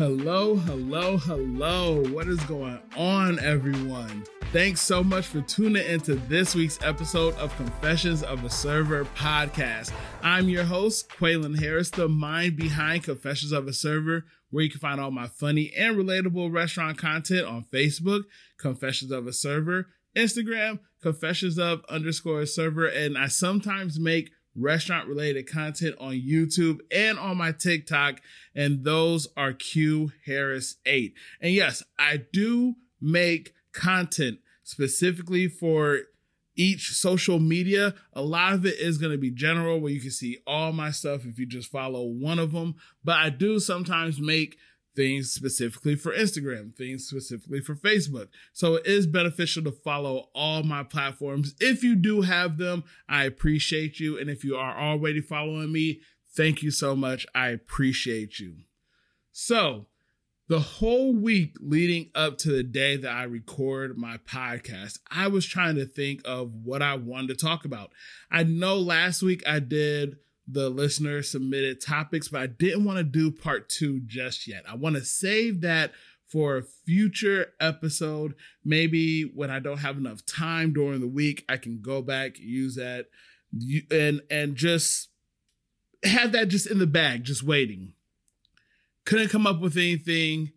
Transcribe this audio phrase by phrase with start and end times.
[0.00, 2.02] Hello, hello, hello.
[2.04, 4.24] What is going on, everyone?
[4.50, 9.92] Thanks so much for tuning into this week's episode of Confessions of a Server podcast.
[10.22, 14.80] I'm your host, Quaylen Harris, the mind behind Confessions of a Server, where you can
[14.80, 18.22] find all my funny and relatable restaurant content on Facebook,
[18.56, 25.48] Confessions of a Server, Instagram, Confessions of underscore server, and I sometimes make restaurant related
[25.48, 28.20] content on YouTube and on my TikTok,
[28.54, 31.14] and those are Q Harris 8.
[31.40, 36.00] And yes, I do make content specifically for
[36.56, 37.94] each social media.
[38.12, 40.90] A lot of it is going to be general where you can see all my
[40.90, 44.56] stuff if you just follow one of them, but I do sometimes make
[45.00, 48.28] things specifically for Instagram, things specifically for Facebook.
[48.52, 51.54] So it is beneficial to follow all my platforms.
[51.58, 54.18] If you do have them, I appreciate you.
[54.18, 56.02] And if you are already following me,
[56.36, 57.26] thank you so much.
[57.34, 58.56] I appreciate you.
[59.32, 59.86] So,
[60.48, 65.46] the whole week leading up to the day that I record my podcast, I was
[65.46, 67.92] trying to think of what I wanted to talk about.
[68.30, 70.16] I know last week I did
[70.52, 74.64] the listener submitted topics, but I didn't want to do part two just yet.
[74.68, 75.92] I want to save that
[76.26, 78.34] for a future episode.
[78.64, 82.76] Maybe when I don't have enough time during the week, I can go back, use
[82.76, 83.06] that,
[83.90, 85.08] and and just
[86.04, 87.92] have that just in the bag, just waiting.
[89.04, 90.52] Couldn't come up with anything.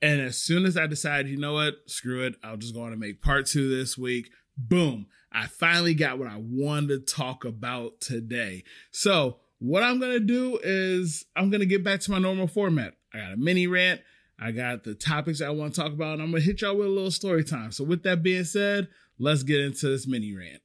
[0.00, 2.90] And as soon as I decided, you know what, screw it, I'll just go on
[2.90, 4.30] and make part two this week.
[4.56, 5.06] Boom.
[5.32, 8.64] I finally got what I wanted to talk about today.
[8.90, 12.48] So, what I'm going to do is I'm going to get back to my normal
[12.48, 12.94] format.
[13.14, 14.02] I got a mini rant,
[14.38, 16.76] I got the topics I want to talk about, and I'm going to hit y'all
[16.76, 17.72] with a little story time.
[17.72, 18.88] So, with that being said,
[19.18, 20.62] let's get into this mini rant.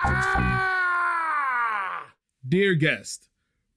[0.00, 0.84] Ah!
[2.46, 3.28] Dear guest,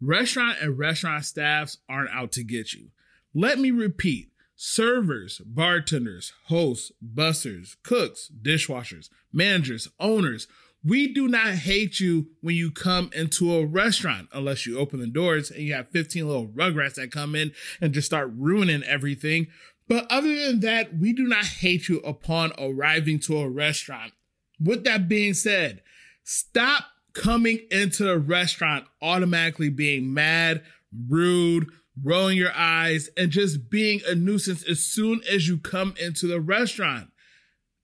[0.01, 2.89] restaurant and restaurant staffs aren't out to get you.
[3.33, 4.30] Let me repeat
[4.63, 10.47] servers, bartenders, hosts, bussers, cooks, dishwashers, managers, owners.
[10.83, 15.07] We do not hate you when you come into a restaurant unless you open the
[15.07, 19.47] doors and you have 15 little rugrats that come in and just start ruining everything.
[19.87, 24.13] But other than that, we do not hate you upon arriving to a restaurant.
[24.59, 25.81] With that being said,
[26.23, 30.61] stop coming into the restaurant automatically being mad,
[31.09, 31.67] rude,
[32.01, 36.39] rolling your eyes, and just being a nuisance as soon as you come into the
[36.39, 37.09] restaurant.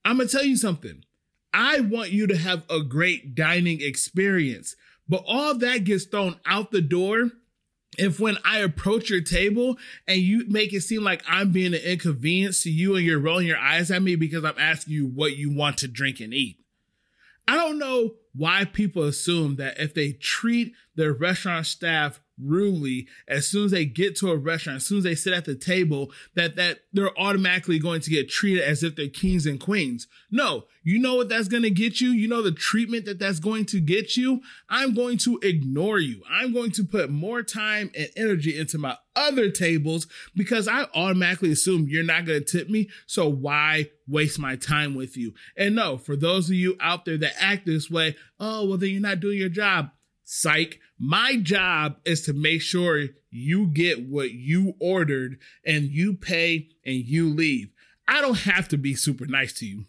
[0.04, 1.04] I'm gonna tell you something.
[1.52, 4.76] I want you to have a great dining experience,
[5.08, 7.30] but all that gets thrown out the door
[7.96, 9.76] if when I approach your table
[10.06, 13.46] and you make it seem like I'm being an inconvenience to you and you're rolling
[13.46, 16.58] your eyes at me because I'm asking you what you want to drink and eat.
[17.46, 23.46] I don't know why people assume that if they treat their restaurant staff rudely as
[23.46, 26.10] soon as they get to a restaurant, as soon as they sit at the table,
[26.34, 30.06] that that they're automatically going to get treated as if they're kings and queens.
[30.30, 32.10] No, you know what that's going to get you.
[32.10, 34.40] You know the treatment that that's going to get you.
[34.68, 36.22] I'm going to ignore you.
[36.30, 41.52] I'm going to put more time and energy into my other tables because I automatically
[41.52, 42.88] assume you're not going to tip me.
[43.06, 45.34] So why waste my time with you?
[45.56, 48.90] And no, for those of you out there that act this way, oh, well, then
[48.90, 49.90] you're not doing your job.
[50.30, 50.78] Psych.
[50.98, 56.96] My job is to make sure you get what you ordered and you pay and
[56.96, 57.70] you leave.
[58.06, 59.86] I don't have to be super nice to you.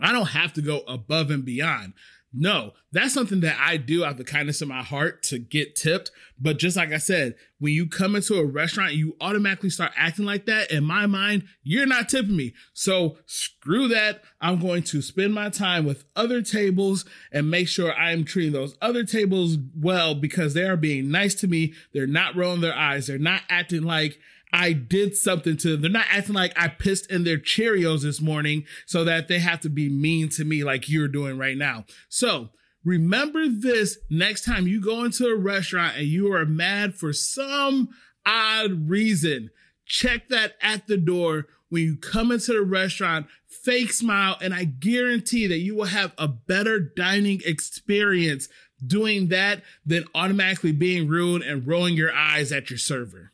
[0.00, 1.92] I don't have to go above and beyond.
[2.32, 5.74] No, that's something that I do out of the kindness of my heart to get
[5.74, 6.10] tipped.
[6.38, 10.26] But just like I said, when you come into a restaurant, you automatically start acting
[10.26, 10.70] like that.
[10.70, 12.54] In my mind, you're not tipping me.
[12.74, 14.22] So screw that.
[14.42, 18.52] I'm going to spend my time with other tables and make sure I am treating
[18.52, 21.72] those other tables well because they are being nice to me.
[21.94, 23.06] They're not rolling their eyes.
[23.06, 24.18] They're not acting like
[24.52, 25.82] I did something to them.
[25.82, 29.60] They're not acting like I pissed in their Cheerios this morning so that they have
[29.60, 31.84] to be mean to me like you're doing right now.
[32.08, 32.50] So
[32.84, 37.88] remember this next time you go into a restaurant and you are mad for some
[38.24, 39.50] odd reason.
[39.84, 44.64] Check that at the door when you come into the restaurant, fake smile, and I
[44.64, 48.48] guarantee that you will have a better dining experience
[48.86, 53.32] doing that than automatically being rude and rolling your eyes at your server.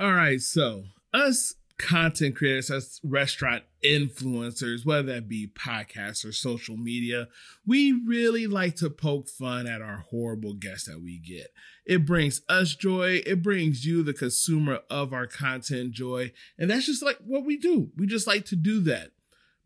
[0.00, 6.76] All right, so us content creators, us restaurant influencers, whether that be podcasts or social
[6.76, 7.26] media,
[7.66, 11.48] we really like to poke fun at our horrible guests that we get.
[11.84, 16.86] It brings us joy, it brings you, the consumer of our content, joy, and that's
[16.86, 17.90] just like what we do.
[17.96, 19.10] We just like to do that.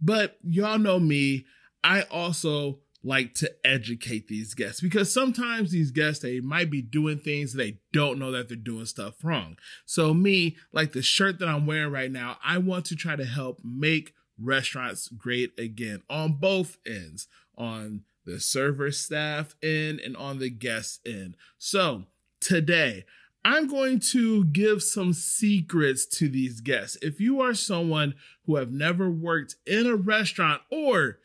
[0.00, 1.44] But y'all know me,
[1.84, 7.18] I also like to educate these guests because sometimes these guests they might be doing
[7.18, 9.56] things they don't know that they're doing stuff wrong.
[9.84, 13.24] So me, like the shirt that I'm wearing right now, I want to try to
[13.24, 17.26] help make restaurants great again on both ends,
[17.56, 21.36] on the server staff end and on the guest end.
[21.58, 22.04] So
[22.40, 23.04] today
[23.44, 26.96] I'm going to give some secrets to these guests.
[27.02, 28.14] If you are someone
[28.46, 31.18] who have never worked in a restaurant or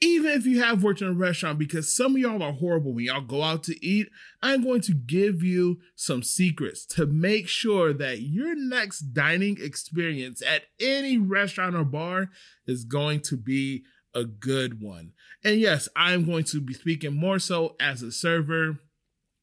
[0.00, 3.04] even if you have worked in a restaurant, because some of y'all are horrible when
[3.04, 4.08] y'all go out to eat,
[4.42, 10.42] I'm going to give you some secrets to make sure that your next dining experience
[10.42, 12.30] at any restaurant or bar
[12.66, 15.12] is going to be a good one.
[15.44, 18.78] And yes, I'm going to be speaking more so as a server.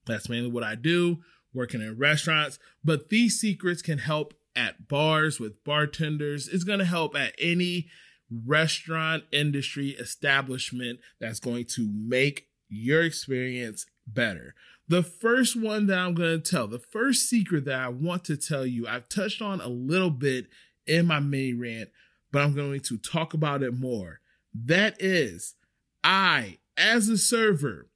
[0.07, 1.19] That's mainly what I do,
[1.53, 2.57] working in restaurants.
[2.83, 6.47] But these secrets can help at bars with bartenders.
[6.47, 7.89] It's going to help at any
[8.45, 14.53] restaurant industry establishment that's going to make your experience better.
[14.89, 18.37] The first one that I'm going to tell, the first secret that I want to
[18.37, 20.47] tell you, I've touched on a little bit
[20.85, 21.89] in my mini rant,
[22.31, 24.21] but I'm going to talk about it more.
[24.53, 25.55] That is,
[26.03, 27.89] I, as a server,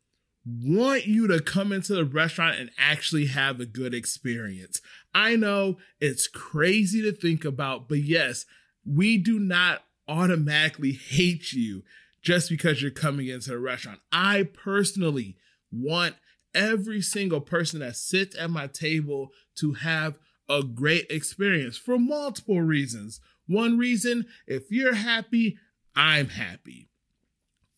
[0.45, 4.81] want you to come into the restaurant and actually have a good experience.
[5.13, 8.45] I know it's crazy to think about, but yes,
[8.85, 11.83] we do not automatically hate you
[12.21, 13.99] just because you're coming into a restaurant.
[14.11, 15.37] I personally
[15.71, 16.15] want
[16.53, 20.17] every single person that sits at my table to have
[20.49, 23.21] a great experience for multiple reasons.
[23.47, 25.57] One reason, if you're happy,
[25.95, 26.89] I'm happy.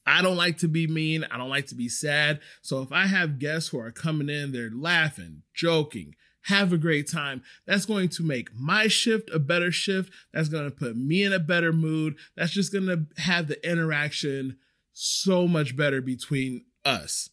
[0.06, 1.26] I don't like to be mean.
[1.32, 2.42] I don't like to be sad.
[2.62, 7.10] So if I have guests who are coming in, they're laughing, joking, have a great
[7.10, 7.42] time.
[7.66, 10.12] That's going to make my shift a better shift.
[10.34, 12.16] That's going to put me in a better mood.
[12.36, 14.58] That's just going to have the interaction
[14.94, 17.30] so much better between us.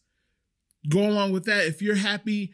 [0.89, 2.51] Go along with that, if you're happy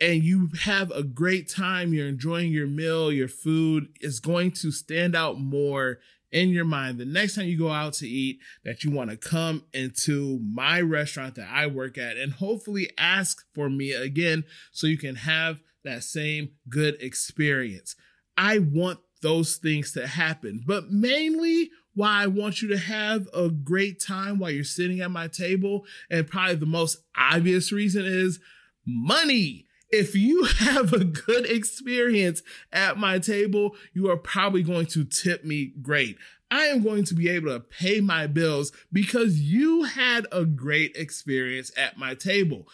[0.00, 4.70] and you have a great time, you're enjoying your meal, your food is going to
[4.70, 5.98] stand out more
[6.32, 9.16] in your mind the next time you go out to eat that you want to
[9.16, 14.86] come into my restaurant that I work at and hopefully ask for me again so
[14.86, 17.96] you can have that same good experience.
[18.36, 23.50] I want those things to happen, but mainly why I want you to have a
[23.50, 25.84] great time while you're sitting at my table.
[26.10, 28.40] And probably the most obvious reason is
[28.86, 29.66] money.
[29.90, 35.44] If you have a good experience at my table, you are probably going to tip
[35.44, 36.16] me great.
[36.50, 40.96] I am going to be able to pay my bills because you had a great
[40.96, 42.66] experience at my table.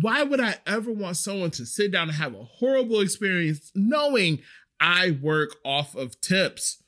[0.00, 4.40] Why would I ever want someone to sit down and have a horrible experience knowing
[4.80, 6.82] I work off of tips?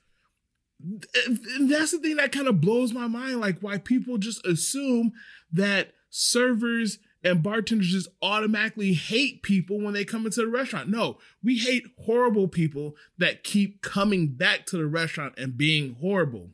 [1.27, 3.41] And that's the thing that kind of blows my mind.
[3.41, 5.13] Like, why people just assume
[5.53, 10.91] that servers and bartenders just automatically hate people when they come into the restaurant.
[10.91, 16.51] No, we hate horrible people that keep coming back to the restaurant and being horrible.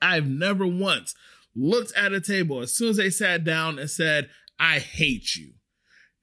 [0.00, 1.16] I've never once
[1.56, 4.30] looked at a table as soon as they sat down and said,
[4.60, 5.54] I hate you.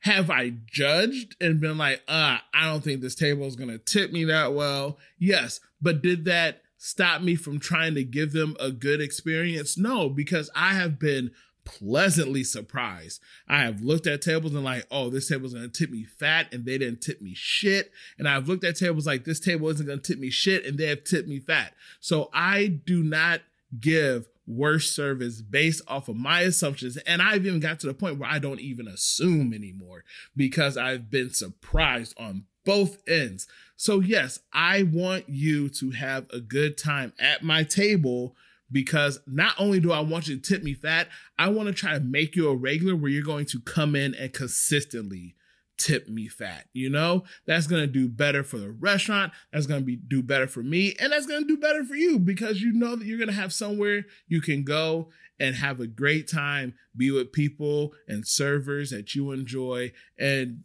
[0.05, 3.79] Have I judged and been like, uh, I don't think this table is going to
[3.79, 4.99] tip me that well?
[5.17, 5.59] Yes.
[5.81, 9.79] But did that stop me from trying to give them a good experience?
[9.79, 11.31] No, because I have been
[11.63, 13.19] pleasantly surprised.
[13.47, 16.65] I have looked at tables and like, oh, this table's gonna tip me fat, and
[16.65, 17.91] they didn't tip me shit.
[18.19, 20.85] And I've looked at tables like this table isn't gonna tip me shit, and they
[20.85, 21.73] have tipped me fat.
[21.99, 23.41] So I do not
[23.79, 26.97] give worse service based off of my assumptions.
[26.97, 30.03] And I've even got to the point where I don't even assume anymore
[30.35, 33.47] because I've been surprised on both ends.
[33.75, 38.35] So, yes, I want you to have a good time at my table
[38.71, 41.93] because not only do I want you to tip me fat, I want to try
[41.93, 45.35] to make you a regular where you're going to come in and consistently
[45.77, 46.65] tip me fat.
[46.73, 49.33] You know, that's going to do better for the restaurant.
[49.51, 50.95] That's going to be do better for me.
[50.99, 53.33] And that's going to do better for you because you know that you're going to
[53.33, 58.89] have somewhere you can go and have a great time, be with people and servers
[58.91, 60.61] that you enjoy and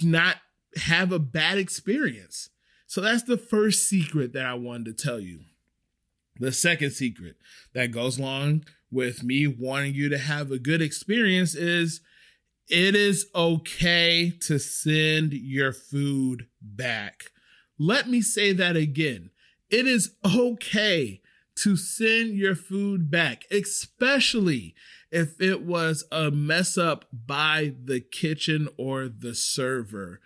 [0.00, 0.36] not
[0.76, 2.50] have a bad experience.
[2.86, 5.40] So that's the first secret that I wanted to tell you.
[6.38, 7.36] The second secret
[7.74, 12.00] that goes along with me wanting you to have a good experience is
[12.72, 17.24] it is okay to send your food back.
[17.78, 19.28] Let me say that again.
[19.68, 21.20] It is okay
[21.56, 24.74] to send your food back, especially
[25.10, 30.20] if it was a mess up by the kitchen or the server.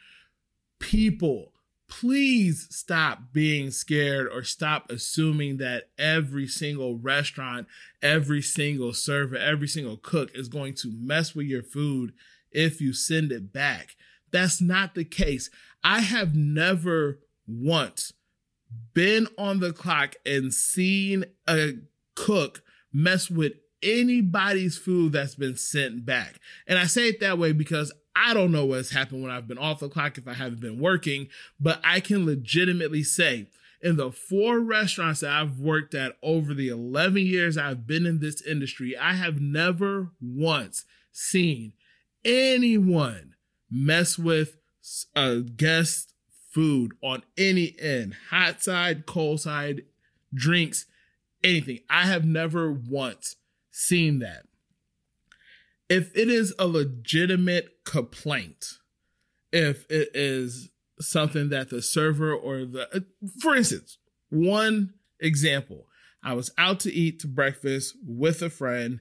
[0.79, 1.53] People,
[1.89, 7.67] please stop being scared or stop assuming that every single restaurant,
[8.01, 12.13] every single server, every single cook is going to mess with your food
[12.57, 13.95] if you send it back.
[14.33, 15.51] That's not the case.
[15.85, 18.13] I have never once
[18.95, 21.75] been on the clock and seen a
[22.17, 26.41] cook mess with anybody's food that's been sent back.
[26.67, 29.59] And I say it that way because I don't know what's happened when I've been
[29.59, 31.29] off the clock if I haven't been working,
[31.61, 33.49] but I can legitimately say
[33.83, 38.21] in the four restaurants that I've worked at over the 11 years I've been in
[38.21, 41.75] this industry, I have never once seen
[42.27, 43.35] anyone
[43.71, 44.57] mess with
[45.15, 46.13] a guest
[46.53, 49.83] food on any end, hot side, cold side,
[50.35, 50.87] drinks,
[51.43, 51.81] anything.
[51.89, 53.37] I have never once
[53.71, 54.47] seen that
[55.89, 58.79] if it is a legitimate complaint,
[59.53, 63.01] if it is something that the server or the, uh,
[63.41, 63.99] for instance,
[64.31, 65.87] one example,
[66.23, 69.01] I was out to eat to breakfast with a friend.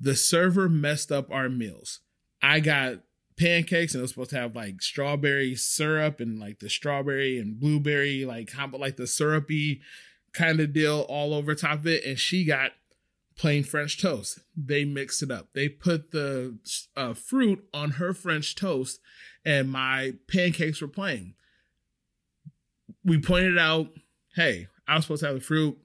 [0.00, 2.00] The server messed up our meals.
[2.46, 3.00] I got
[3.36, 7.58] pancakes and it was supposed to have like strawberry syrup and like the strawberry and
[7.58, 9.80] blueberry, like about like the syrupy
[10.32, 12.04] kind of deal all over top of it.
[12.04, 12.70] And she got
[13.36, 14.38] plain French toast.
[14.56, 15.48] They mixed it up.
[15.54, 16.56] They put the
[16.96, 19.00] uh, fruit on her French toast,
[19.44, 21.34] and my pancakes were plain.
[23.04, 23.88] We pointed out,
[24.36, 25.78] hey, I was supposed to have the fruit.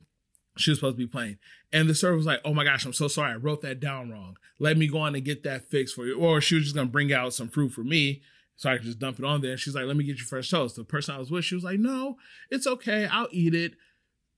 [0.57, 1.39] She was supposed to be plain.
[1.73, 3.31] And the server was like, oh my gosh, I'm so sorry.
[3.31, 4.37] I wrote that down wrong.
[4.59, 6.19] Let me go on and get that fixed for you.
[6.19, 8.21] Or she was just going to bring out some fruit for me
[8.57, 9.51] so I could just dump it on there.
[9.51, 10.75] And she's like, let me get you fresh toast.
[10.75, 12.17] The person I was with, she was like, no,
[12.49, 13.07] it's okay.
[13.09, 13.73] I'll eat it.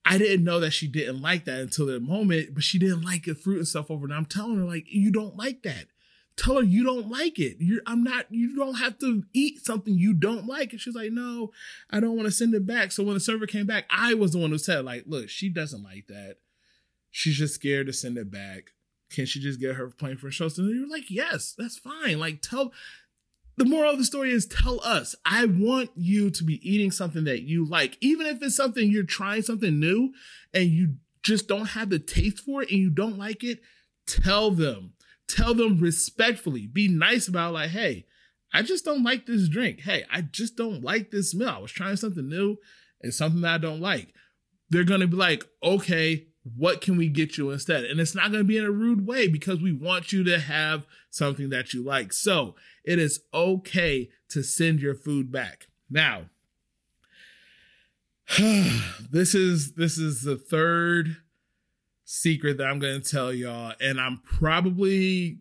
[0.04, 3.24] I didn't know that she didn't like that until that moment, but she didn't like
[3.24, 4.04] the fruit and stuff over.
[4.04, 5.86] And I'm telling her, like, you don't like that.
[6.36, 7.56] Tell her you don't like it.
[7.58, 10.72] You're, I'm not, you don't have to eat something you don't like.
[10.72, 11.52] And she's like, no,
[11.90, 12.92] I don't want to send it back.
[12.92, 15.48] So when the server came back, I was the one who said, like, look, she
[15.48, 16.36] doesn't like that.
[17.16, 18.72] She's just scared to send it back.
[19.08, 20.58] Can she just get her plain for toast?
[20.58, 22.18] And you're like, yes, that's fine.
[22.18, 22.72] Like, tell,
[23.56, 25.14] the moral of the story is tell us.
[25.24, 29.04] I want you to be eating something that you like, even if it's something you're
[29.04, 30.12] trying something new
[30.52, 33.60] and you just don't have the taste for it and you don't like it.
[34.08, 34.94] Tell them,
[35.28, 38.06] tell them respectfully, be nice about like, hey,
[38.52, 39.82] I just don't like this drink.
[39.82, 41.48] Hey, I just don't like this meal.
[41.48, 42.56] I was trying something new
[43.00, 44.08] and something that I don't like.
[44.68, 47.84] They're going to be like, okay, what can we get you instead?
[47.84, 50.38] And it's not going to be in a rude way because we want you to
[50.38, 52.12] have something that you like.
[52.12, 55.68] So it is okay to send your food back.
[55.88, 56.26] Now,
[58.38, 61.16] this is this is the third
[62.04, 65.38] secret that I'm going to tell y'all and I'm probably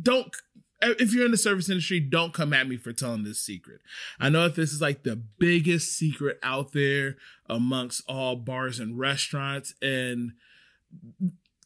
[0.00, 0.34] don't
[0.82, 3.80] if you're in the service industry, don't come at me for telling this secret.
[4.18, 7.16] I know if this is like the biggest secret out there
[7.48, 9.74] amongst all bars and restaurants.
[9.80, 10.32] And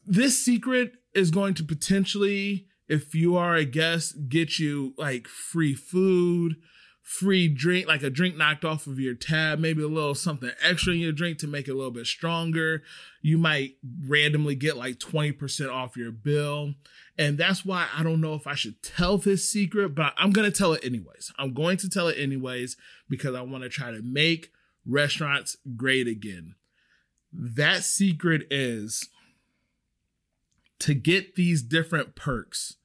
[0.05, 5.73] this secret is going to potentially, if you are a guest, get you like free
[5.73, 6.57] food,
[7.07, 10.91] free drink, like a drink knocked off of your tab, maybe a little something extra
[10.91, 12.83] in your drink to make it a little bit stronger.
[13.21, 16.73] You might randomly get like 20% off your bill.
[17.17, 20.51] And that's why I don't know if I should tell this secret, but I'm going
[20.51, 21.31] to tell it anyways.
[21.39, 22.75] I'm going to tell it anyways
[23.07, 24.51] because I want to try to make
[24.85, 26.55] restaurants great again.
[27.31, 29.07] That secret is
[30.79, 32.75] to get these different perks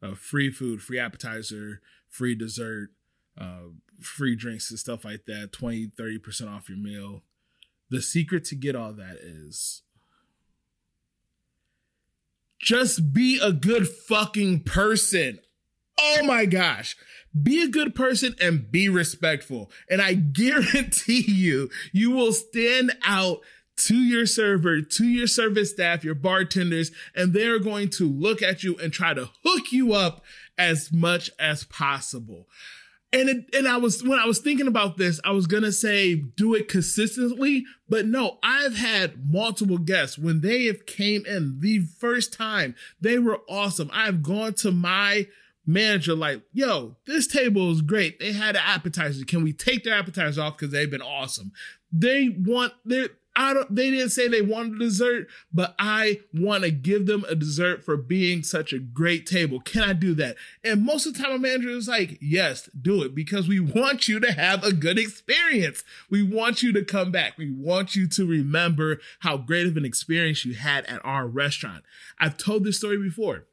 [0.00, 2.92] of free food, free appetizer, free dessert,
[3.38, 7.22] uh, free drinks and stuff like that, 20, 30% off your meal.
[7.90, 9.82] The secret to get all that is
[12.60, 15.38] just be a good fucking person.
[16.00, 16.96] Oh my gosh.
[17.40, 19.70] Be a good person and be respectful.
[19.88, 23.40] And I guarantee you, you will stand out
[23.76, 28.64] to your server, to your service staff, your bartenders, and they're going to look at
[28.64, 30.24] you and try to hook you up
[30.56, 32.48] as much as possible.
[33.10, 36.14] And it, and I was when I was thinking about this, I was gonna say
[36.14, 41.80] do it consistently, but no, I've had multiple guests when they have came in the
[41.98, 43.90] first time, they were awesome.
[43.94, 45.26] I've gone to my
[45.68, 48.18] manager like, yo, this table is great.
[48.18, 49.24] They had an appetizer.
[49.24, 51.52] Can we take their appetizer off because they've been awesome?
[51.92, 56.72] They want their I don't they didn't say they wanted dessert, but I want to
[56.72, 59.60] give them a dessert for being such a great table.
[59.60, 60.34] Can I do that?
[60.64, 64.08] And most of the time, a manager is like, yes, do it because we want
[64.08, 65.84] you to have a good experience.
[66.10, 67.38] We want you to come back.
[67.38, 71.84] We want you to remember how great of an experience you had at our restaurant.
[72.18, 73.46] I've told this story before.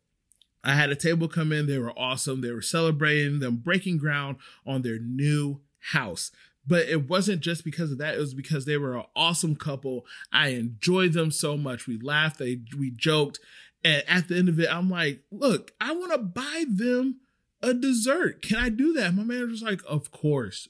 [0.63, 1.68] I had a table come in.
[1.68, 2.42] They were awesome.
[2.42, 5.62] They were celebrating them breaking ground on their new
[5.92, 6.32] house.
[6.68, 8.16] But it wasn't just because of that.
[8.16, 10.06] It was because they were an awesome couple.
[10.32, 11.88] I enjoyed them so much.
[11.88, 13.40] We laughed, they, we joked.
[13.84, 17.20] And at the end of it, I'm like, look, I want to buy them
[17.62, 18.42] a dessert.
[18.42, 19.14] Can I do that?
[19.14, 20.68] My manager's like, of course.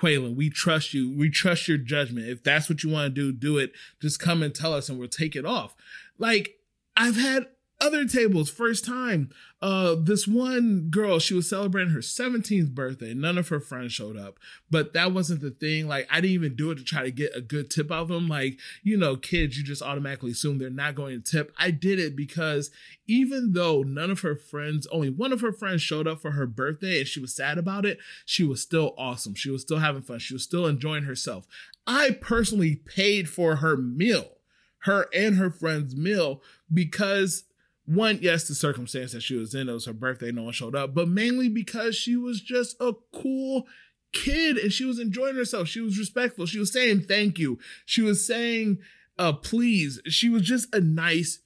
[0.00, 1.10] Quaylen, we trust you.
[1.16, 2.28] We trust your judgment.
[2.28, 3.72] If that's what you want to do, do it.
[4.00, 5.74] Just come and tell us and we'll take it off.
[6.18, 6.56] Like,
[6.96, 7.46] I've had
[7.80, 9.30] other tables, first time.
[9.60, 13.14] Uh, this one girl, she was celebrating her 17th birthday.
[13.14, 14.38] None of her friends showed up,
[14.70, 15.88] but that wasn't the thing.
[15.88, 18.08] Like, I didn't even do it to try to get a good tip out of
[18.08, 18.28] them.
[18.28, 21.52] Like, you know, kids, you just automatically assume they're not going to tip.
[21.58, 22.70] I did it because
[23.06, 26.46] even though none of her friends, only one of her friends showed up for her
[26.46, 29.34] birthday and she was sad about it, she was still awesome.
[29.34, 30.18] She was still having fun.
[30.18, 31.46] She was still enjoying herself.
[31.86, 34.32] I personally paid for her meal,
[34.80, 36.42] her and her friend's meal,
[36.72, 37.44] because
[37.86, 40.74] one, yes, the circumstance that she was in, it was her birthday, no one showed
[40.74, 43.66] up, but mainly because she was just a cool
[44.12, 45.68] kid and she was enjoying herself.
[45.68, 46.46] She was respectful.
[46.46, 47.58] She was saying thank you.
[47.84, 48.78] She was saying
[49.18, 50.00] uh please.
[50.06, 51.40] She was just a nice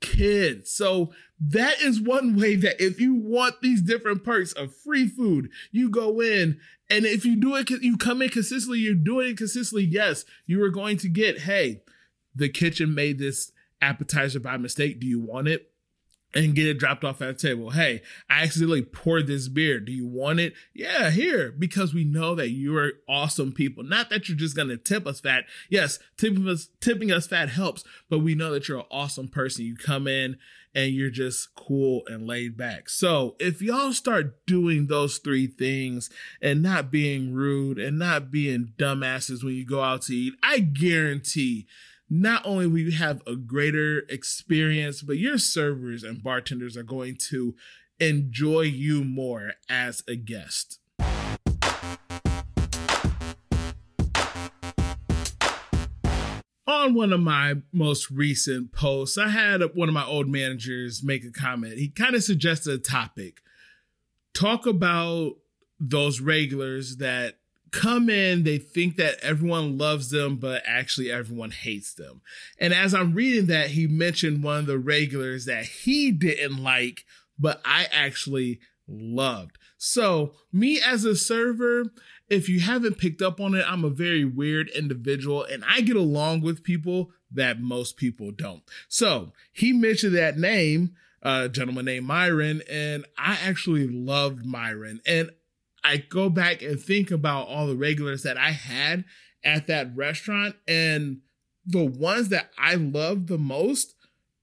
[0.00, 0.66] kid.
[0.66, 5.50] So that is one way that if you want these different perks of free food,
[5.70, 9.38] you go in and if you do it, you come in consistently, you're doing it
[9.38, 9.84] consistently.
[9.84, 11.82] Yes, you are going to get, hey,
[12.34, 15.00] the kitchen made this appetizer by mistake.
[15.00, 15.69] Do you want it?
[16.34, 17.70] And get it dropped off at the table.
[17.70, 19.80] Hey, I accidentally poured this beer.
[19.80, 20.54] Do you want it?
[20.72, 21.52] Yeah, here.
[21.52, 23.82] Because we know that you are awesome people.
[23.82, 25.44] Not that you're just gonna tip us fat.
[25.68, 29.64] Yes, tipping us tipping us fat helps, but we know that you're an awesome person.
[29.64, 30.36] You come in
[30.74, 32.88] and you're just cool and laid back.
[32.88, 38.72] So if y'all start doing those three things and not being rude and not being
[38.78, 41.66] dumbasses when you go out to eat, I guarantee
[42.12, 47.16] not only will you have a greater experience, but your servers and bartenders are going
[47.28, 47.54] to
[48.00, 50.80] enjoy you more as a guest.
[56.66, 61.24] On one of my most recent posts, I had one of my old managers make
[61.24, 61.78] a comment.
[61.78, 63.40] He kind of suggested a topic.
[64.34, 65.34] Talk about
[65.78, 67.39] those regulars that
[67.70, 72.20] come in, they think that everyone loves them, but actually everyone hates them.
[72.58, 77.04] And as I'm reading that, he mentioned one of the regulars that he didn't like,
[77.38, 79.58] but I actually loved.
[79.78, 81.84] So, me as a server,
[82.28, 85.96] if you haven't picked up on it, I'm a very weird individual and I get
[85.96, 88.62] along with people that most people don't.
[88.88, 95.00] So, he mentioned that name, a gentleman named Myron, and I actually loved Myron.
[95.06, 95.30] And
[95.82, 99.04] I go back and think about all the regulars that I had
[99.42, 101.20] at that restaurant and
[101.66, 103.94] the ones that I loved the most,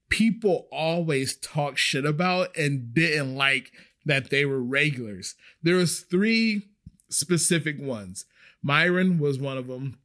[0.08, 3.72] people always talk shit about and didn't like
[4.04, 5.34] that they were regulars.
[5.62, 6.68] There was three
[7.10, 8.24] specific ones.
[8.62, 9.98] Myron was one of them.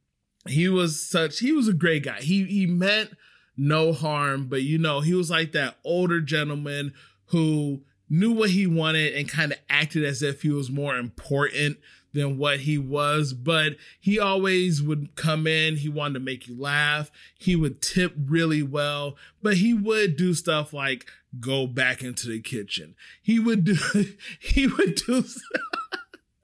[0.46, 2.20] He was such he was a great guy.
[2.20, 3.10] He he meant
[3.56, 6.92] no harm, but you know, he was like that older gentleman
[7.26, 7.82] who
[8.14, 11.78] knew what he wanted and kind of acted as if he was more important
[12.12, 15.76] than what he was, but he always would come in.
[15.76, 17.10] He wanted to make you laugh.
[17.36, 21.06] He would tip really well, but he would do stuff like
[21.40, 22.94] go back into the kitchen.
[23.20, 23.76] He would do,
[24.38, 25.24] he would do,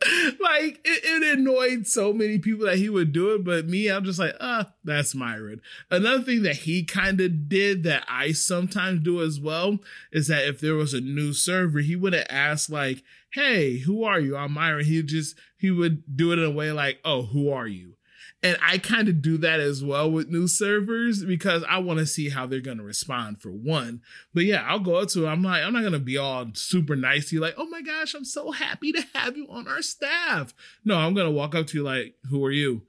[0.40, 4.04] like it, it, annoyed so many people that he would do it, but me, I'm
[4.04, 5.60] just like, ah, uh, that's Myron.
[5.90, 9.78] Another thing that he kind of did that I sometimes do as well
[10.10, 13.02] is that if there was a new server, he wouldn't ask like,
[13.34, 14.86] "Hey, who are you?" I'm Myron.
[14.86, 17.96] He just he would do it in a way like, "Oh, who are you?"
[18.42, 22.06] And I kind of do that as well with new servers because I want to
[22.06, 24.00] see how they're going to respond for one.
[24.32, 26.96] But yeah, I'll go up to I'm like, I'm not going to be all super
[26.96, 29.82] nice to you, like, oh my gosh, I'm so happy to have you on our
[29.82, 30.54] staff.
[30.86, 32.82] No, I'm going to walk up to you like, who are you?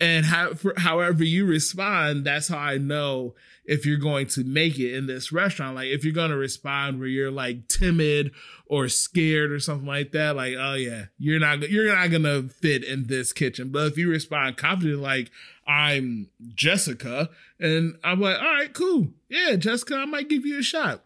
[0.00, 3.34] And how, however you respond, that's how I know
[3.66, 5.76] if you're going to make it in this restaurant.
[5.76, 8.32] Like if you're going to respond where you're like timid
[8.66, 12.82] or scared or something like that, like, oh yeah, you're not, you're not to fit
[12.82, 13.68] in this kitchen.
[13.70, 15.30] But if you respond confident, like
[15.66, 19.08] I'm Jessica and I'm like, all right, cool.
[19.28, 21.04] Yeah, Jessica, I might give you a shot.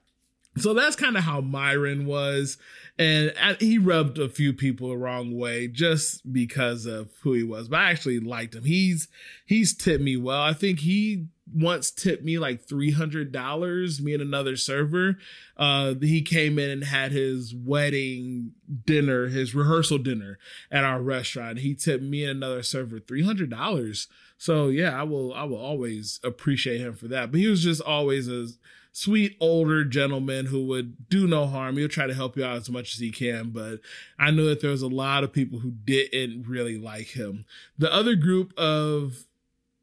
[0.57, 2.59] So that's kind of how Myron was
[2.99, 7.69] and he rubbed a few people the wrong way just because of who he was.
[7.69, 8.65] But I actually liked him.
[8.65, 9.09] He's
[9.45, 10.41] he's tipped me well.
[10.41, 14.01] I think he once tipped me like three hundred dollars.
[14.01, 15.17] Me and another server.
[15.57, 18.53] Uh, he came in and had his wedding
[18.87, 20.39] dinner, his rehearsal dinner
[20.71, 21.59] at our restaurant.
[21.59, 24.07] He tipped me and another server three hundred dollars.
[24.39, 27.33] So yeah, I will I will always appreciate him for that.
[27.33, 28.49] But he was just always a
[28.95, 31.77] sweet older gentleman who would do no harm.
[31.77, 33.81] He'll try to help you out as much as he can, but
[34.21, 37.45] I know that there was a lot of people who didn't really like him.
[37.77, 39.25] The other group of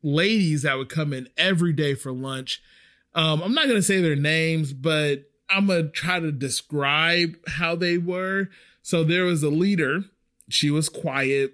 [0.02, 2.63] ladies that would come in every day for lunch,
[3.13, 7.38] um, I'm not going to say their names, but I'm going to try to describe
[7.47, 8.47] how they were.
[8.82, 10.06] So there was a leader.
[10.47, 11.54] She was quiet.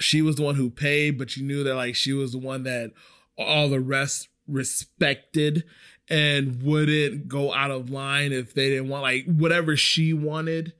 [0.00, 2.64] She was the one who paid, but you knew that like she was the one
[2.64, 2.90] that
[3.38, 5.62] all the rest respected
[6.12, 10.74] and wouldn't go out of line if they didn't want like whatever she wanted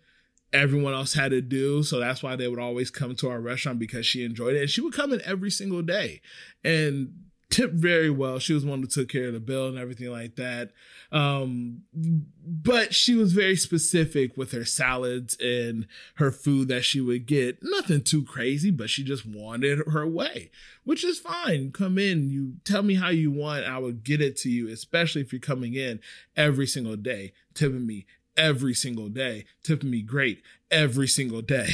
[0.52, 1.82] everyone else had to do.
[1.82, 4.60] So that's why they would always come to our restaurant because she enjoyed it.
[4.60, 6.20] And she would come in every single day.
[6.62, 8.38] And tipped very well.
[8.38, 10.70] She was one who took care of the bill and everything like that.
[11.12, 17.26] Um, but she was very specific with her salads and her food that she would
[17.26, 17.58] get.
[17.62, 20.50] Nothing too crazy, but she just wanted her way,
[20.84, 21.70] which is fine.
[21.72, 25.20] Come in, you tell me how you want, I will get it to you, especially
[25.20, 26.00] if you're coming in
[26.34, 31.68] every single day, tipping me every single day, tipping me great every single day.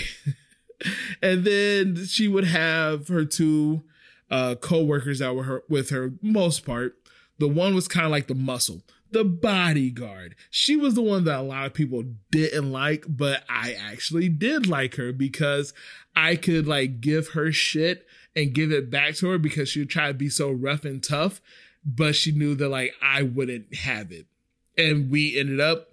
[1.23, 3.85] and then she would have her two
[4.31, 6.97] uh, co-workers that were her, with her most part.
[7.38, 10.35] The one was kind of like the muscle, the bodyguard.
[10.51, 14.67] She was the one that a lot of people didn't like, but I actually did
[14.67, 15.73] like her because
[16.17, 19.91] I could like give her shit and give it back to her because she would
[19.91, 21.41] try to be so rough and tough,
[21.85, 24.27] but she knew that like I wouldn't have it.
[24.77, 25.88] And we ended up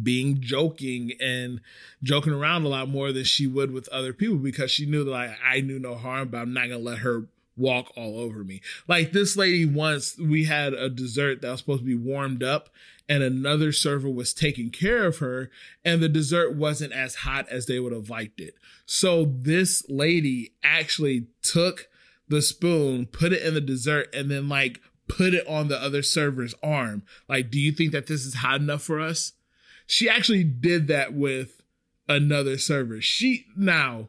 [0.00, 1.60] being joking and
[2.02, 5.10] joking around a lot more than she would with other people because she knew that
[5.10, 8.60] like I knew no harm, but I'm not gonna let her walk all over me.
[8.88, 12.70] Like this lady once, we had a dessert that was supposed to be warmed up
[13.08, 15.50] and another server was taking care of her
[15.84, 18.54] and the dessert wasn't as hot as they would have liked it.
[18.86, 21.88] So this lady actually took
[22.28, 26.02] the spoon, put it in the dessert and then like put it on the other
[26.02, 27.02] server's arm.
[27.28, 29.32] Like, do you think that this is hot enough for us?
[29.86, 31.62] She actually did that with
[32.08, 33.00] another server.
[33.00, 34.08] She now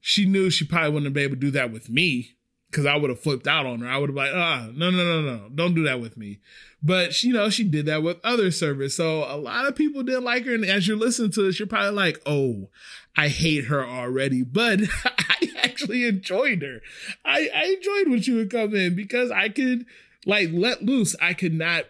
[0.00, 2.33] she knew she probably wouldn't be able to do that with me
[2.74, 3.88] because I would have flipped out on her.
[3.88, 6.40] I would have like, ah, no, no, no, no, don't do that with me.
[6.82, 8.96] But she, you know, she did that with other servers.
[8.96, 10.54] So a lot of people didn't like her.
[10.54, 12.70] And as you listen to this, you're probably like, oh,
[13.16, 14.42] I hate her already.
[14.42, 16.80] But I actually enjoyed her.
[17.24, 19.86] I, I enjoyed when she would come in because I could
[20.26, 21.14] like let loose.
[21.22, 21.84] I could not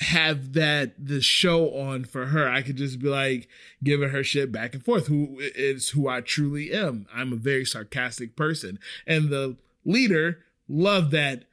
[0.00, 2.48] have that the show on for her.
[2.48, 3.48] I could just be like
[3.84, 5.06] giving her shit back and forth.
[5.06, 7.06] Who is who I truly am.
[7.14, 8.80] I'm a very sarcastic person.
[9.06, 11.44] And the leader loved that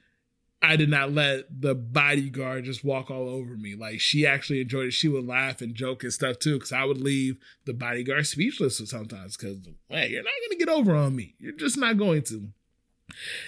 [0.63, 3.75] I did not let the bodyguard just walk all over me.
[3.75, 4.93] Like she actually enjoyed it.
[4.93, 8.77] She would laugh and joke and stuff too, because I would leave the bodyguard speechless
[8.89, 9.35] sometimes.
[9.35, 9.57] Because
[9.89, 11.35] hey, you're not gonna get over on me.
[11.37, 12.49] You're just not going to.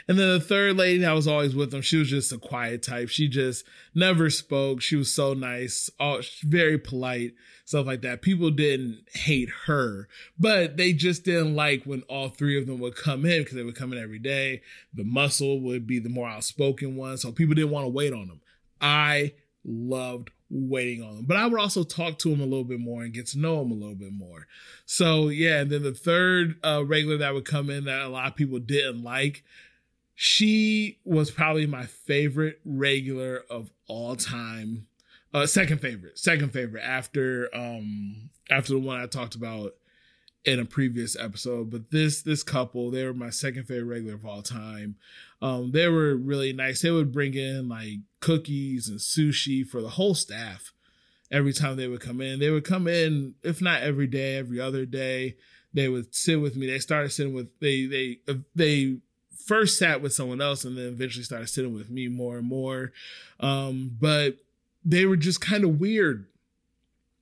[0.08, 2.84] And then the third lady that was always with them, she was just a quiet
[2.84, 3.10] type.
[3.10, 4.82] She just never spoke.
[4.82, 7.34] She was so nice, all very polite,
[7.66, 8.22] stuff like that.
[8.22, 12.96] People didn't hate her, but they just didn't like when all three of them would
[12.96, 14.62] come in because they would come in every day.
[14.94, 18.28] The muscle would be the more outspoken one, so people didn't want to wait on
[18.28, 18.42] them.
[18.82, 21.26] I loved waiting on them.
[21.26, 23.62] But I would also talk to him a little bit more and get to know
[23.62, 24.48] him a little bit more.
[24.86, 28.28] So yeah, and then the third uh, regular that would come in that a lot
[28.28, 29.44] of people didn't like,
[30.14, 34.88] she was probably my favorite regular of all time.
[35.34, 39.74] Uh, second favorite, second favorite after um after the one I talked about
[40.46, 44.26] in a previous episode, but this this couple, they were my second favorite regular of
[44.26, 44.96] all time.
[45.42, 46.82] Um, they were really nice.
[46.82, 50.74] They would bring in like cookies and sushi for the whole staff
[51.32, 52.40] every time they would come in.
[52.40, 55.36] They would come in, if not every day, every other day.
[55.74, 56.68] They would sit with me.
[56.68, 58.20] They started sitting with they they
[58.56, 58.98] they
[59.46, 62.94] first sat with someone else and then eventually started sitting with me more and more.
[63.40, 64.38] Um, but
[64.84, 66.26] they were just kind of weird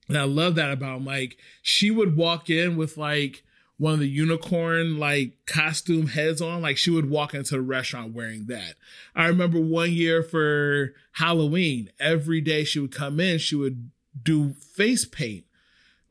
[0.08, 1.04] and I love that about him.
[1.04, 3.42] Like she would walk in with like
[3.84, 6.62] one of the unicorn like costume heads on.
[6.62, 8.76] Like she would walk into the restaurant wearing that.
[9.14, 14.54] I remember one year for Halloween, every day she would come in, she would do
[14.54, 15.44] face paint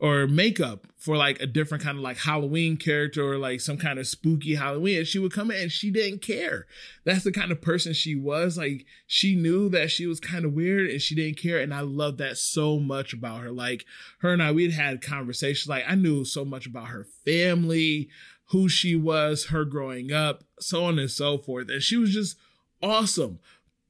[0.04, 3.98] or makeup for like a different kind of like Halloween character or like some kind
[3.98, 4.98] of spooky Halloween.
[4.98, 6.66] And she would come in and she didn't care.
[7.06, 8.58] That's the kind of person she was.
[8.58, 11.58] Like she knew that she was kind of weird and she didn't care.
[11.58, 13.50] And I love that so much about her.
[13.50, 13.86] Like
[14.18, 15.70] her and I, we'd had conversations.
[15.70, 18.10] Like I knew so much about her family,
[18.50, 21.70] who she was, her growing up, so on and so forth.
[21.70, 22.36] And she was just
[22.82, 23.38] awesome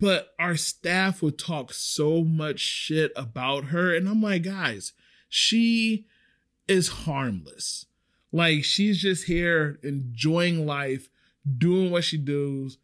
[0.00, 4.92] but our staff would talk so much shit about her and i'm like guys
[5.37, 6.07] she
[6.68, 7.87] is harmless.
[8.31, 11.09] Like she's just here enjoying life,
[11.59, 12.79] doing what she does,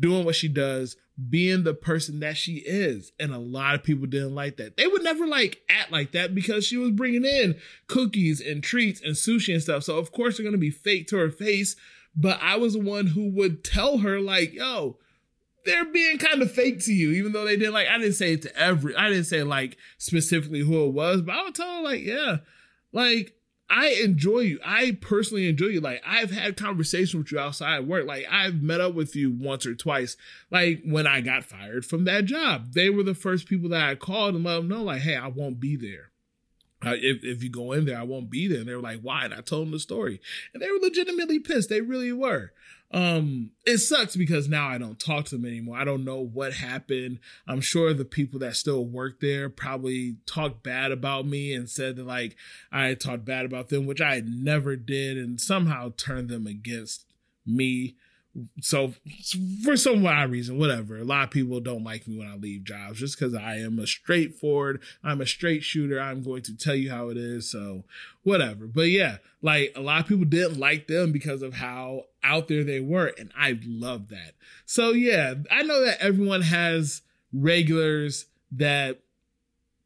[0.00, 0.96] doing what she does,
[1.30, 3.12] being the person that she is.
[3.20, 4.76] And a lot of people didn't like that.
[4.76, 7.54] They would never like act like that because she was bringing in
[7.86, 9.84] cookies and treats and sushi and stuff.
[9.84, 11.76] So of course they're going to be fake to her face.
[12.16, 14.98] But I was the one who would tell her like, yo,
[15.64, 17.88] they're being kind of fake to you, even though they didn't like.
[17.88, 18.96] I didn't say it to every.
[18.96, 22.38] I didn't say like specifically who it was, but I would tell her like, yeah,
[22.92, 23.34] like
[23.70, 24.60] I enjoy you.
[24.64, 25.80] I personally enjoy you.
[25.80, 28.06] Like I've had conversations with you outside work.
[28.06, 30.16] Like I've met up with you once or twice.
[30.50, 33.94] Like when I got fired from that job, they were the first people that I
[33.94, 36.10] called and let them know, like, hey, I won't be there.
[36.84, 38.60] Uh, if if you go in there, I won't be there.
[38.60, 39.24] And they were like, why?
[39.24, 40.20] And I told them the story,
[40.52, 41.68] and they were legitimately pissed.
[41.68, 42.52] They really were.
[42.92, 45.78] Um, it sucks because now I don't talk to them anymore.
[45.78, 47.20] I don't know what happened.
[47.48, 51.96] I'm sure the people that still work there probably talked bad about me and said
[51.96, 52.36] that like
[52.70, 57.06] I talked bad about them, which I never did, and somehow turned them against
[57.46, 57.96] me
[58.60, 58.94] so
[59.62, 60.96] for some odd reason, whatever.
[60.98, 63.78] A lot of people don't like me when I leave jobs just because I am
[63.78, 66.00] a straightforward, I'm a straight shooter.
[66.00, 67.50] I'm going to tell you how it is.
[67.50, 67.84] So
[68.22, 68.66] whatever.
[68.66, 72.64] But yeah, like a lot of people didn't like them because of how out there
[72.64, 73.12] they were.
[73.18, 74.34] And I love that.
[74.66, 79.00] So yeah, I know that everyone has regulars that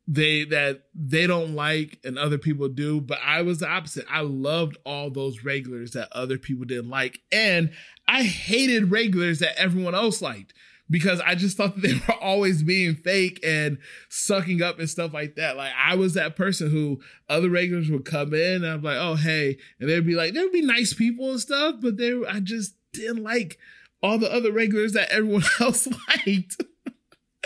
[0.09, 4.21] they that they don't like and other people do but i was the opposite i
[4.21, 7.71] loved all those regulars that other people didn't like and
[8.07, 10.55] i hated regulars that everyone else liked
[10.91, 15.13] because i just thought that they were always being fake and sucking up and stuff
[15.13, 18.83] like that like i was that person who other regulars would come in and i'm
[18.83, 22.13] like oh hey and they'd be like there'd be nice people and stuff but they
[22.29, 23.59] i just didn't like
[24.03, 26.63] all the other regulars that everyone else liked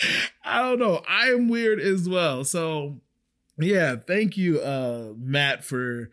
[0.45, 1.03] I don't know.
[1.09, 2.45] I am weird as well.
[2.45, 3.01] So
[3.59, 6.11] yeah, thank you, uh, Matt, for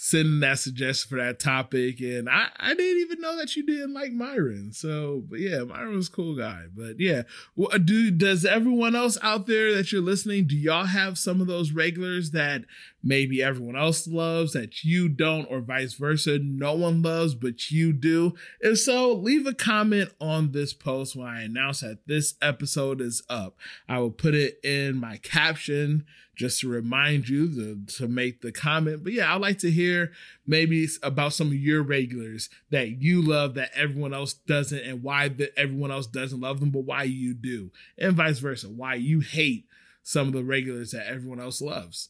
[0.00, 1.98] sending that suggestion for that topic.
[1.98, 4.70] And I, I didn't even know that you didn't like Myron.
[4.72, 6.66] So, but yeah, Myron was a cool guy.
[6.72, 7.22] But yeah,
[7.56, 11.48] well, do does everyone else out there that you're listening, do y'all have some of
[11.48, 12.62] those regulars that
[13.02, 16.38] maybe everyone else loves that you don't, or vice versa?
[16.38, 18.34] No one loves, but you do.
[18.60, 23.22] If so, leave a comment on this post when I announce that this episode is
[23.28, 23.56] up.
[23.88, 26.04] I will put it in my caption
[26.38, 29.02] just to remind you to, to make the comment.
[29.02, 30.12] But yeah, I'd like to hear
[30.46, 35.28] maybe about some of your regulars that you love that everyone else doesn't and why
[35.28, 37.72] that everyone else doesn't love them, but why you do.
[37.98, 39.66] And vice versa, why you hate
[40.04, 42.08] some of the regulars that everyone else loves.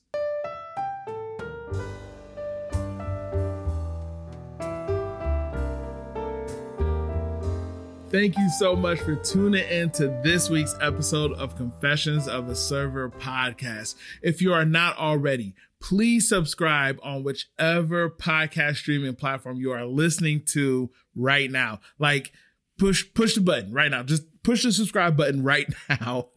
[8.10, 12.56] Thank you so much for tuning in to this week's episode of Confessions of a
[12.56, 13.96] Server podcast.
[14.22, 20.42] If you are not already, please subscribe on whichever podcast streaming platform you are listening
[20.52, 21.80] to right now.
[21.98, 22.32] Like
[22.78, 24.04] push push the button right now.
[24.04, 26.30] Just push the subscribe button right now.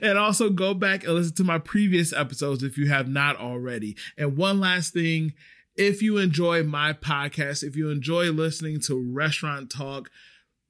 [0.00, 3.96] and also go back and listen to my previous episodes if you have not already.
[4.16, 5.32] And one last thing,
[5.74, 10.10] if you enjoy my podcast, if you enjoy listening to Restaurant Talk,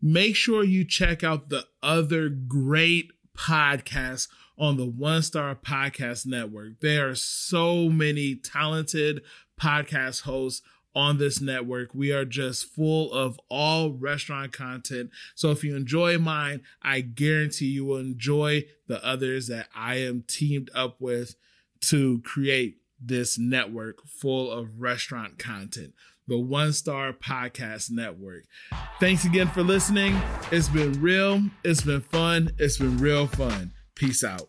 [0.03, 6.81] make sure you check out the other great podcasts on the One Star Podcast Network.
[6.81, 9.23] There are so many talented
[9.61, 10.63] podcast hosts
[10.95, 11.95] on this network.
[11.95, 15.11] We are just full of all restaurant content.
[15.35, 20.25] So if you enjoy mine, I guarantee you will enjoy the others that I am
[20.27, 21.37] teamed up with
[21.83, 25.95] to create this network full of restaurant content,
[26.31, 28.45] the One Star Podcast Network.
[29.01, 30.17] Thanks again for listening.
[30.53, 33.73] It's been real, it's been fun, it's been real fun.
[33.97, 34.49] Peace out.